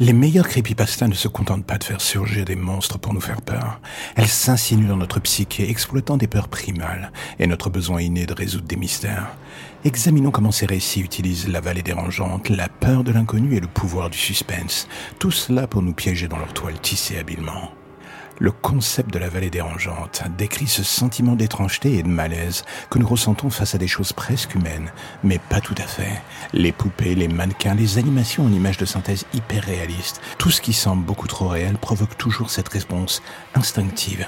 Les 0.00 0.12
meilleures 0.12 0.46
creepypastas 0.46 1.08
ne 1.08 1.14
se 1.14 1.26
contentent 1.26 1.64
pas 1.64 1.76
de 1.76 1.82
faire 1.82 2.00
surgir 2.00 2.44
des 2.44 2.54
monstres 2.54 2.98
pour 3.00 3.12
nous 3.12 3.20
faire 3.20 3.42
peur. 3.42 3.80
Elles 4.14 4.28
s'insinuent 4.28 4.86
dans 4.86 4.96
notre 4.96 5.18
psyché, 5.18 5.68
exploitant 5.68 6.16
des 6.16 6.28
peurs 6.28 6.46
primales 6.46 7.10
et 7.40 7.48
notre 7.48 7.68
besoin 7.68 8.00
inné 8.00 8.24
de 8.24 8.32
résoudre 8.32 8.68
des 8.68 8.76
mystères. 8.76 9.36
Examinons 9.84 10.30
comment 10.30 10.52
ces 10.52 10.66
récits 10.66 11.00
utilisent 11.00 11.48
la 11.48 11.60
vallée 11.60 11.82
dérangeante, 11.82 12.48
la 12.48 12.68
peur 12.68 13.02
de 13.02 13.10
l'inconnu 13.10 13.56
et 13.56 13.60
le 13.60 13.66
pouvoir 13.66 14.08
du 14.08 14.18
suspense. 14.18 14.86
Tout 15.18 15.32
cela 15.32 15.66
pour 15.66 15.82
nous 15.82 15.94
piéger 15.94 16.28
dans 16.28 16.38
leur 16.38 16.52
toile 16.52 16.80
tissée 16.80 17.18
habilement. 17.18 17.72
Le 18.40 18.52
concept 18.52 19.12
de 19.12 19.18
la 19.18 19.28
vallée 19.28 19.50
dérangeante 19.50 20.22
décrit 20.36 20.68
ce 20.68 20.84
sentiment 20.84 21.34
d'étrangeté 21.34 21.98
et 21.98 22.04
de 22.04 22.08
malaise 22.08 22.64
que 22.88 22.98
nous 22.98 23.06
ressentons 23.06 23.50
face 23.50 23.74
à 23.74 23.78
des 23.78 23.88
choses 23.88 24.12
presque 24.12 24.54
humaines, 24.54 24.92
mais 25.24 25.40
pas 25.40 25.60
tout 25.60 25.74
à 25.78 25.86
fait. 25.86 26.22
Les 26.52 26.70
poupées, 26.70 27.16
les 27.16 27.26
mannequins, 27.26 27.74
les 27.74 27.98
animations 27.98 28.44
en 28.44 28.52
images 28.52 28.78
de 28.78 28.84
synthèse 28.84 29.26
hyper 29.34 29.64
réalistes, 29.64 30.20
tout 30.38 30.50
ce 30.50 30.60
qui 30.60 30.72
semble 30.72 31.04
beaucoup 31.04 31.26
trop 31.26 31.48
réel 31.48 31.78
provoque 31.78 32.16
toujours 32.16 32.50
cette 32.50 32.68
réponse 32.68 33.22
instinctive. 33.56 34.26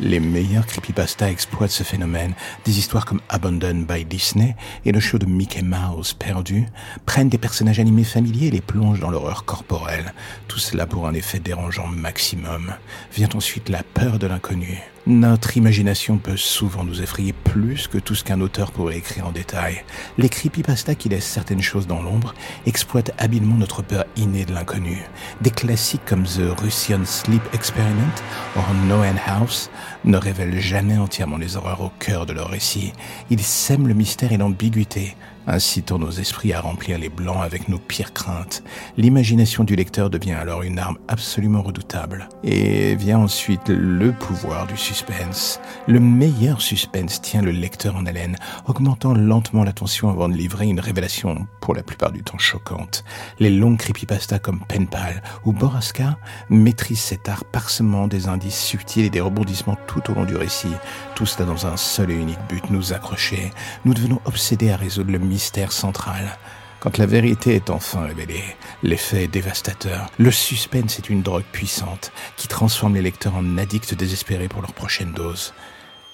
Les 0.00 0.20
meilleurs 0.20 0.66
creepypasta 0.66 1.28
exploitent 1.28 1.72
ce 1.72 1.82
phénomène. 1.82 2.34
Des 2.64 2.78
histoires 2.78 3.04
comme 3.04 3.20
Abandoned 3.28 3.84
by 3.84 4.04
Disney 4.04 4.54
et 4.84 4.92
le 4.92 5.00
show 5.00 5.18
de 5.18 5.26
Mickey 5.26 5.62
Mouse 5.62 6.14
perdu 6.14 6.66
prennent 7.04 7.28
des 7.28 7.38
personnages 7.38 7.80
animés 7.80 8.04
familiers 8.04 8.46
et 8.46 8.52
les 8.52 8.60
plongent 8.60 9.00
dans 9.00 9.10
l'horreur 9.10 9.44
corporelle. 9.44 10.14
Tout 10.46 10.60
cela 10.60 10.86
pour 10.86 11.08
un 11.08 11.14
effet 11.14 11.40
dérangeant 11.40 11.88
maximum. 11.88 12.74
Vient 13.12 13.30
ensuite 13.34 13.68
la 13.68 13.82
peur 13.82 14.20
de 14.20 14.28
l'inconnu. 14.28 14.80
Notre 15.08 15.56
imagination 15.56 16.18
peut 16.18 16.36
souvent 16.36 16.84
nous 16.84 17.00
effrayer 17.00 17.32
plus 17.32 17.88
que 17.88 17.96
tout 17.96 18.14
ce 18.14 18.22
qu'un 18.22 18.42
auteur 18.42 18.72
pourrait 18.72 18.98
écrire 18.98 19.26
en 19.26 19.32
détail. 19.32 19.82
Les 20.18 20.28
creepypasta 20.28 20.94
qui 20.94 21.08
laissent 21.08 21.24
certaines 21.24 21.62
choses 21.62 21.86
dans 21.86 22.02
l'ombre 22.02 22.34
exploitent 22.66 23.12
habilement 23.16 23.54
notre 23.54 23.80
peur 23.80 24.04
innée 24.16 24.44
de 24.44 24.52
l'inconnu. 24.52 24.98
Des 25.40 25.50
classiques 25.50 26.04
comme 26.04 26.24
The 26.24 26.60
Russian 26.60 27.06
Sleep 27.06 27.40
Experiment 27.54 28.12
ou 28.54 28.60
No 28.86 28.96
End 28.96 29.16
House 29.26 29.70
ne 30.04 30.18
révèlent 30.18 30.60
jamais 30.60 30.98
entièrement 30.98 31.38
les 31.38 31.56
horreurs 31.56 31.80
au 31.80 31.92
cœur 31.98 32.26
de 32.26 32.34
leur 32.34 32.50
récit. 32.50 32.92
Ils 33.30 33.40
sèment 33.40 33.88
le 33.88 33.94
mystère 33.94 34.32
et 34.32 34.36
l'ambiguïté, 34.36 35.16
incitant 35.48 35.98
nos 35.98 36.10
esprits 36.10 36.52
à 36.52 36.60
remplir 36.60 36.98
les 36.98 37.08
blancs 37.08 37.42
avec 37.42 37.68
nos 37.68 37.78
pires 37.78 38.12
craintes. 38.12 38.62
L'imagination 38.96 39.64
du 39.64 39.74
lecteur 39.74 40.10
devient 40.10 40.32
alors 40.32 40.62
une 40.62 40.78
arme 40.78 40.98
absolument 41.08 41.62
redoutable. 41.62 42.28
Et 42.44 42.94
vient 42.94 43.18
ensuite 43.18 43.68
le 43.68 44.12
pouvoir 44.12 44.66
du 44.66 44.76
suspense. 44.76 45.60
Le 45.86 46.00
meilleur 46.00 46.60
suspense 46.60 47.20
tient 47.20 47.42
le 47.42 47.50
lecteur 47.50 47.96
en 47.96 48.06
haleine, 48.06 48.36
augmentant 48.66 49.14
lentement 49.14 49.64
la 49.64 49.72
tension 49.72 50.08
avant 50.08 50.28
de 50.28 50.34
livrer 50.34 50.66
une 50.66 50.80
révélation 50.80 51.46
pour 51.68 51.74
la 51.74 51.82
plupart 51.82 52.12
du 52.12 52.22
temps 52.22 52.38
choquante. 52.38 53.04
Les 53.38 53.50
longues 53.50 53.76
creepypastas 53.76 54.38
comme 54.38 54.60
Penpal 54.66 55.22
ou 55.44 55.52
Boraska 55.52 56.16
maîtrisent 56.48 56.98
cet 56.98 57.28
art 57.28 57.44
parsemant 57.44 58.08
des 58.08 58.26
indices 58.26 58.58
subtils 58.58 59.04
et 59.04 59.10
des 59.10 59.20
rebondissements 59.20 59.76
tout 59.86 60.10
au 60.10 60.14
long 60.14 60.24
du 60.24 60.34
récit. 60.34 60.72
Tout 61.14 61.26
cela 61.26 61.44
dans 61.44 61.66
un 61.66 61.76
seul 61.76 62.10
et 62.10 62.14
unique 62.14 62.38
but, 62.48 62.70
nous 62.70 62.94
accrocher. 62.94 63.52
Nous 63.84 63.92
devenons 63.92 64.18
obsédés 64.24 64.70
à 64.70 64.78
résoudre 64.78 65.12
le 65.12 65.18
mystère 65.18 65.72
central. 65.72 66.38
Quand 66.80 66.96
la 66.96 67.04
vérité 67.04 67.56
est 67.56 67.68
enfin 67.68 68.00
révélée, 68.00 68.44
l'effet 68.82 69.24
est 69.24 69.28
dévastateur. 69.28 70.10
Le 70.16 70.30
suspense 70.30 70.98
est 70.98 71.10
une 71.10 71.20
drogue 71.20 71.44
puissante 71.52 72.12
qui 72.38 72.48
transforme 72.48 72.94
les 72.94 73.02
lecteurs 73.02 73.36
en 73.36 73.58
addicts 73.58 73.94
désespérés 73.94 74.48
pour 74.48 74.62
leur 74.62 74.72
prochaine 74.72 75.12
dose. 75.12 75.52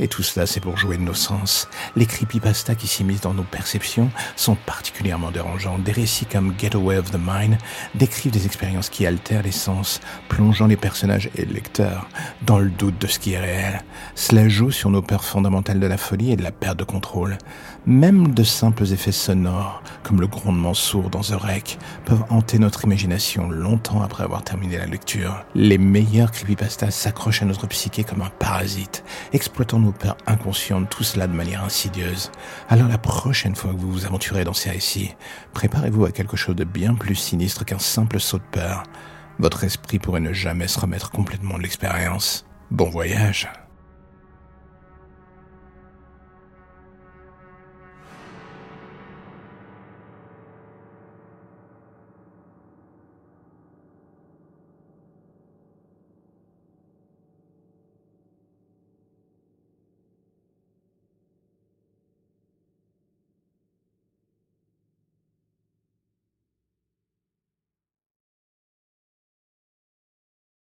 Et 0.00 0.06
tout 0.06 0.22
cela, 0.22 0.46
c'est 0.46 0.60
pour 0.60 0.76
jouer 0.76 0.96
de 0.96 1.02
nos 1.02 1.14
sens. 1.14 1.68
Les 1.96 2.06
creepypastas 2.06 2.76
qui 2.76 2.86
s'immiscent 2.86 3.22
dans 3.22 3.34
nos 3.34 3.42
perceptions 3.42 4.10
sont 4.36 4.54
particulièrement 4.54 5.32
dérangeants. 5.32 5.78
Des 5.78 5.90
récits 5.90 6.26
comme 6.26 6.54
Getaway 6.56 6.98
of 6.98 7.10
the 7.10 7.18
Mind 7.18 7.58
décrivent 7.96 8.32
des 8.32 8.46
expériences 8.46 8.90
qui 8.90 9.06
altèrent 9.06 9.42
les 9.42 9.50
sens, 9.50 10.00
plongeant 10.28 10.68
les 10.68 10.76
personnages 10.76 11.30
et 11.34 11.44
le 11.44 11.52
lecteur 11.52 12.08
dans 12.42 12.60
le 12.60 12.70
doute 12.70 13.00
de 13.00 13.08
ce 13.08 13.18
qui 13.18 13.32
est 13.32 13.40
réel. 13.40 13.82
Cela 14.14 14.48
joue 14.48 14.70
sur 14.70 14.90
nos 14.90 15.02
peurs 15.02 15.24
fondamentales 15.24 15.80
de 15.80 15.86
la 15.86 15.96
folie 15.96 16.32
et 16.32 16.36
de 16.36 16.44
la 16.44 16.52
perte 16.52 16.78
de 16.78 16.84
contrôle. 16.84 17.36
Même 17.84 18.34
de 18.34 18.44
simples 18.44 18.84
effets 18.92 19.12
sonores, 19.12 19.82
comme 20.04 20.20
le 20.20 20.26
grondement 20.28 20.74
sourd 20.74 21.10
dans 21.10 21.22
The 21.22 21.40
Wreck, 21.40 21.78
peuvent 22.04 22.24
hanter 22.30 22.60
notre 22.60 22.84
imagination 22.84 23.50
longtemps 23.50 24.02
après 24.02 24.22
avoir 24.22 24.44
terminé 24.44 24.78
la 24.78 24.86
lecture. 24.86 25.44
Les 25.56 25.78
meilleurs 25.78 26.30
creepypastas 26.30 26.92
s'accrochent 26.92 27.42
à 27.42 27.46
notre 27.46 27.66
psyché 27.66 28.04
comme 28.04 28.22
un 28.22 28.30
parasite, 28.38 29.02
exploitant 29.32 29.80
peurs 29.92 30.16
inconscientes, 30.26 30.88
tout 30.90 31.04
cela 31.04 31.26
de 31.26 31.32
manière 31.32 31.64
insidieuse. 31.64 32.30
Alors 32.68 32.88
la 32.88 32.98
prochaine 32.98 33.54
fois 33.54 33.72
que 33.72 33.78
vous 33.78 33.90
vous 33.90 34.06
aventurez 34.06 34.44
dans 34.44 34.54
ces 34.54 34.70
récits, 34.70 35.14
préparez-vous 35.52 36.04
à 36.04 36.12
quelque 36.12 36.36
chose 36.36 36.56
de 36.56 36.64
bien 36.64 36.94
plus 36.94 37.14
sinistre 37.14 37.64
qu'un 37.64 37.78
simple 37.78 38.20
saut 38.20 38.38
de 38.38 38.44
peur. 38.50 38.82
Votre 39.38 39.64
esprit 39.64 39.98
pourrait 39.98 40.20
ne 40.20 40.32
jamais 40.32 40.68
se 40.68 40.80
remettre 40.80 41.10
complètement 41.10 41.58
de 41.58 41.62
l'expérience. 41.62 42.44
Bon 42.70 42.90
voyage 42.90 43.48